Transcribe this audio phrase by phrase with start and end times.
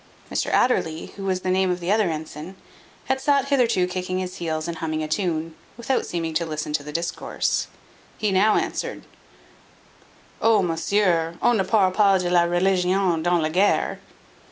[0.31, 2.55] Mr Adderly, which was the name of the other ensign,
[3.05, 6.81] had sat hitherto kicking his heels and humming a tune, without seeming to listen to
[6.81, 7.67] the discourse;
[8.17, 9.03] he now answered,
[10.41, 13.99] "O, Monsieur, on ne parle pas de la religion dans la guerre."